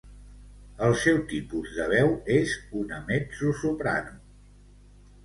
[0.85, 4.17] El seu tipus de veu és una mezzosoprano.